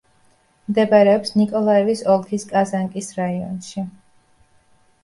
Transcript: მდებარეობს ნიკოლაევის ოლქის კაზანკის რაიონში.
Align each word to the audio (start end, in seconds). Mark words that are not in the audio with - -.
მდებარეობს 0.69 1.35
ნიკოლაევის 1.41 2.01
ოლქის 2.15 2.47
კაზანკის 2.55 3.13
რაიონში. 3.21 3.89